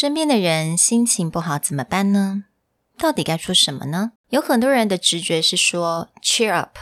[0.00, 2.44] 身边的人心情不好怎么办呢？
[2.96, 4.12] 到底该说什么呢？
[4.28, 6.78] 有很多人的直觉是说 cheer up，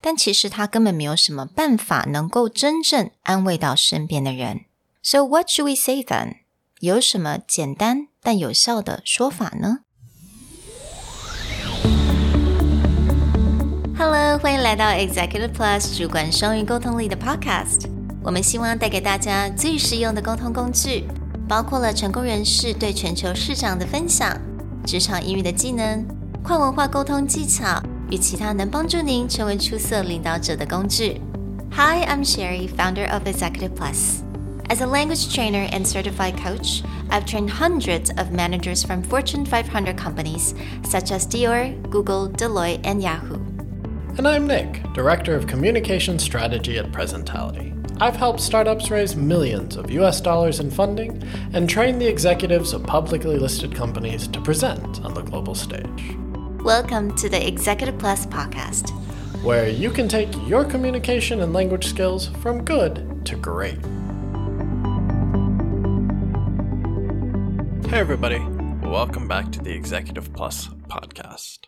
[0.00, 4.62] 但其实他根本没有什么办法能够真正安慰到身边的人。
[5.00, 6.38] So what should we say then？
[6.80, 9.82] 有什么简单但有效的说法呢
[13.96, 17.88] ？Hello，欢迎来到 Executive Plus 主管双语沟通力的 Podcast。
[18.24, 21.06] 我们希望带给大家最实用的沟通工具，
[21.47, 24.39] 包括了成功人士对全球市场的分享、
[24.85, 26.05] 职场英语的技能、
[26.43, 31.21] 跨文化沟通技巧与其他能帮助您成为出色领导者的工具。
[31.73, 34.21] Hi, I'm Sherry, founder of Executive Plus.
[34.69, 39.97] As a language trainer and certified coach, I've trained hundreds of managers from Fortune 500
[39.97, 43.35] companies such as Dior, Google, Deloitte, and Yahoo.
[44.17, 47.71] And I'm Nick, Director of Communication Strategy at Presentality.
[47.98, 51.22] I've helped startups raise millions of US dollars in funding
[51.54, 56.14] and train the executives of publicly listed companies to present on the global stage.
[56.62, 58.90] Welcome to the Executive Plus podcast,
[59.42, 63.82] where you can take your communication and language skills from good to great.
[67.88, 68.40] Hey, everybody.
[68.86, 71.60] Welcome back to the Executive Plus podcast.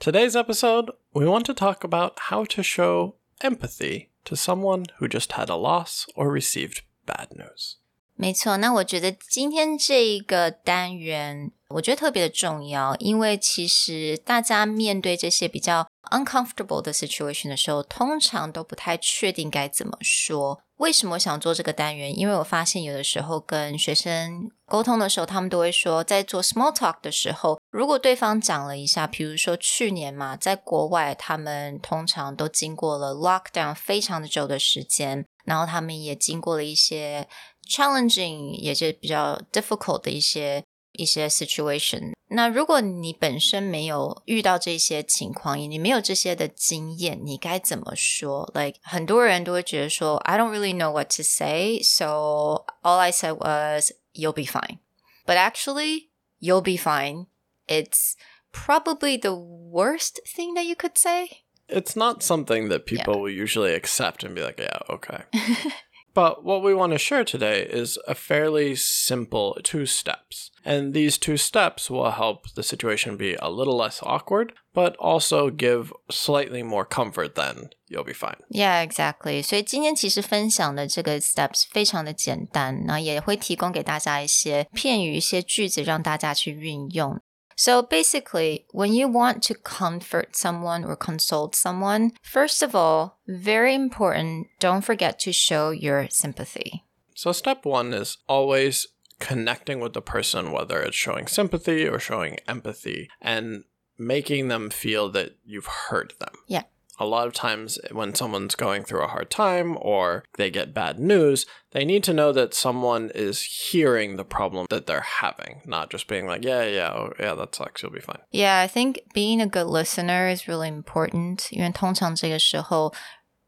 [0.00, 5.31] Today's episode, we want to talk about how to show empathy to someone who just
[5.31, 7.75] had a loss or received bad news.
[8.15, 20.61] 没错，那我觉得今天这一个单元，我觉得特别的重要，因为其实大家面对这些比较 uncomfortable 的 situation 的时候，通常都不太确定该怎么说。
[20.79, 22.17] 为什么想做这个单元？
[22.17, 37.27] 因为我发现有的时候跟学生沟通的时候，他们都会说，在做 small talk 的时候， 如果对方讲了一下，比如说去年嘛，在国外，他们通常都经过了 lockdown 非常的久的时间，然后他们也经过了一些。
[37.69, 42.13] challenging 也是比较 difficult 的一些一些 situation。
[42.29, 48.51] 那如果你本身没有遇到这些情况，你没有这些的经验，你该怎么说？
[48.55, 54.79] Like 很多人都会觉得说，I don't really know what to say, so all I said was "You'll be fine."
[55.27, 56.09] But actually,
[56.39, 57.27] "You'll be fine."
[57.67, 58.15] It's
[58.51, 61.43] probably the worst thing that you could say.
[61.67, 63.21] It's not something that people yeah.
[63.21, 65.25] will usually accept and be like, yeah, okay.
[66.15, 70.49] But what we want to share today is a fairly simple two steps.
[70.65, 75.51] And these two steps will help the situation be a little less awkward, but also
[75.51, 78.37] give slightly more comfort than you'll be fine.
[78.49, 79.43] Yeah, exactly.
[79.43, 87.21] 所以今天其实分享的这个 steps 非常的简单，那也会提供给大家一些片语、一些句子，让大家去运用。
[87.56, 93.74] So basically, when you want to comfort someone or consult someone, first of all, very
[93.74, 96.84] important, don't forget to show your sympathy.
[97.14, 98.88] So, step one is always
[99.20, 103.64] connecting with the person, whether it's showing sympathy or showing empathy, and
[103.96, 106.34] making them feel that you've heard them.
[106.48, 106.64] Yeah
[107.01, 110.99] a lot of times when someone's going through a hard time or they get bad
[110.99, 113.41] news, they need to know that someone is
[113.71, 117.55] hearing the problem that they're having, not just being like, yeah, yeah, oh, yeah, that
[117.55, 118.19] sucks, you'll be fine.
[118.31, 121.47] Yeah, I think being a good listener is really important.
[121.51, 122.93] 因为通常这个时候，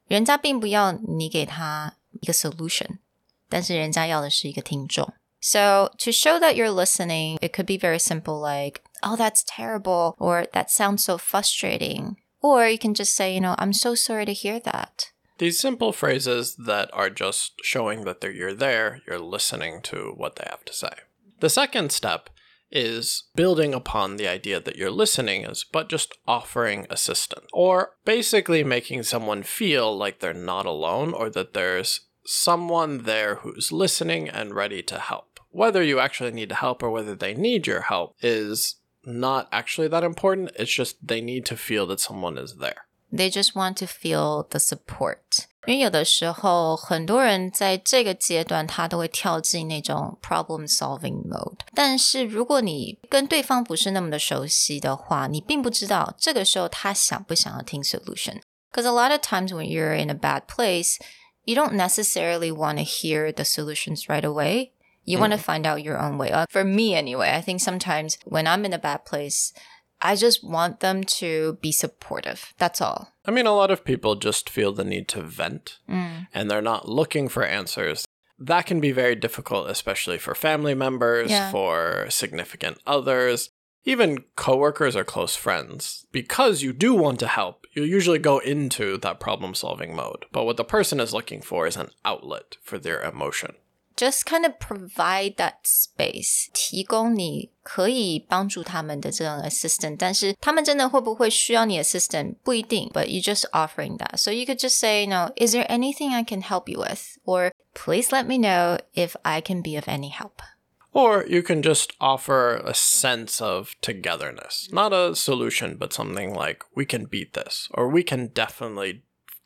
[0.07, 2.99] 人家并不要你给他一个 solution，
[3.49, 5.13] 但是人家要的是一个听众。
[5.41, 10.45] So to show that you're listening, it could be very simple, like, "Oh, that's terrible," or
[10.53, 12.15] "That sounds so frustrating."
[12.46, 15.10] Or you can just say, you know, I'm so sorry to hear that.
[15.38, 20.44] These simple phrases that are just showing that you're there, you're listening to what they
[20.48, 20.92] have to say.
[21.40, 22.30] The second step
[22.70, 28.62] is building upon the idea that you're listening is but just offering assistance or basically
[28.64, 34.54] making someone feel like they're not alone or that there's someone there who's listening and
[34.54, 35.40] ready to help.
[35.50, 40.03] Whether you actually need help or whether they need your help is not actually that
[40.03, 40.51] important.
[40.57, 42.85] It's just they need to feel that someone is there.
[43.11, 45.47] They just want to feel the support.
[45.67, 51.59] 因为有的时候，很多人在这个阶段，他都会跳进那种 problem solving mode。
[51.75, 60.95] 但是如果你跟对方不是那么的熟悉的话，你并不知道这个时候他想不想要听 solution。Because a lot of times when you're in a bad place,
[61.43, 64.71] you don't necessarily want to hear the solutions right away.
[65.06, 65.20] You mm.
[65.20, 66.30] want to find out your own way.
[66.30, 69.52] Uh, for me, anyway, I think sometimes when I'm in a bad place,
[70.00, 72.52] I just want them to be supportive.
[72.58, 73.12] That's all.
[73.24, 76.26] I mean, a lot of people just feel the need to vent mm.
[76.34, 78.04] and they're not looking for answers.
[78.38, 81.50] That can be very difficult, especially for family members, yeah.
[81.50, 83.48] for significant others,
[83.84, 86.06] even coworkers or close friends.
[86.12, 90.26] Because you do want to help, you usually go into that problem solving mode.
[90.32, 93.54] But what the person is looking for is an outlet for their emotion
[93.95, 104.17] just kind of provide that space，提供你可以帮助他们的这种 assistant，但是他们真的会不会需要你 assistant 不一定，but you just offering that.
[104.17, 107.17] So you could just say, no, is there anything I can help you with?
[107.25, 110.41] Or please let me know if I can be of any help.
[110.93, 114.67] Or you can just offer a sense of togetherness.
[114.73, 119.03] Not a solution, but something like, we can beat this, or we can definitely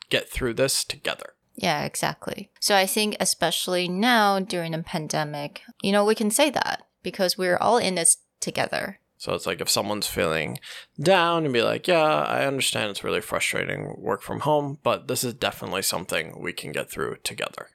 [0.08, 1.34] get through this together.
[1.54, 2.50] Yeah, exactly.
[2.60, 7.38] So I think, especially now during the pandemic, you know, we can say that because
[7.38, 9.00] we're all in this together.
[9.18, 10.58] So it's like if someone's feeling
[11.00, 15.24] down and be like, yeah, I understand it's really frustrating work from home, but this
[15.24, 17.68] is definitely something we can get through together.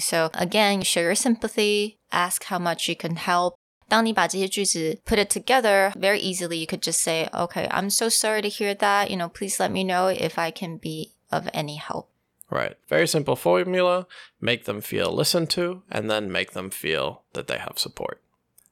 [0.00, 3.54] So again, show your sympathy, ask how much you can help.
[3.88, 8.48] 当你把这些句子 put it together very easily, you could just say, okay, I'm so sorry to
[8.48, 9.10] hear that.
[9.10, 12.06] You know, please let me know if I can be of any help.
[12.50, 12.76] Right.
[12.88, 14.06] Very simple formula.
[14.40, 18.20] Make them feel listened to and then make them feel that they have support.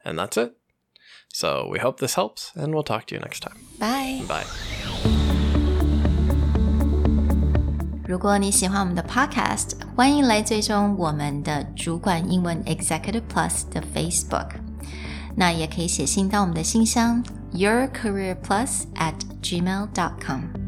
[0.04, 0.54] And that's it.
[1.32, 3.58] So we hope this helps and we'll talk to you next time.
[3.78, 4.24] Bye.
[4.26, 4.46] Bye.
[8.08, 14.52] 如果你喜欢我们的 Podcast，欢迎来追踪我们的主管英文 Executive Plus 的 Facebook。
[15.36, 17.22] 那也可以写信到我们的信箱
[17.52, 20.61] yourcareerplus at gmail.com。